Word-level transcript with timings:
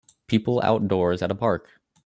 People 0.25 0.59
outdoors 0.63 1.21
at 1.21 1.29
a 1.29 1.35
park 1.35 1.69